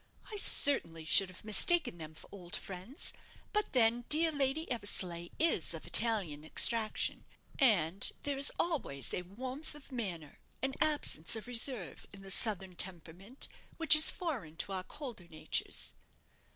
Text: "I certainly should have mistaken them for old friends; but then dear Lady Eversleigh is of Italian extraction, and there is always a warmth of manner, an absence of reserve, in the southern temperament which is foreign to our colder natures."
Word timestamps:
"I 0.31 0.35
certainly 0.37 1.05
should 1.05 1.29
have 1.29 1.45
mistaken 1.45 1.99
them 1.99 2.15
for 2.15 2.27
old 2.31 2.55
friends; 2.55 3.13
but 3.53 3.71
then 3.73 4.05
dear 4.09 4.31
Lady 4.31 4.65
Eversleigh 4.71 5.29
is 5.37 5.75
of 5.75 5.85
Italian 5.85 6.43
extraction, 6.43 7.23
and 7.59 8.11
there 8.23 8.39
is 8.39 8.51
always 8.59 9.13
a 9.13 9.21
warmth 9.21 9.75
of 9.75 9.91
manner, 9.91 10.39
an 10.63 10.73
absence 10.81 11.35
of 11.35 11.45
reserve, 11.45 12.07
in 12.13 12.23
the 12.23 12.31
southern 12.31 12.75
temperament 12.75 13.47
which 13.77 13.95
is 13.95 14.09
foreign 14.09 14.55
to 14.55 14.71
our 14.71 14.83
colder 14.83 15.27
natures." 15.27 15.93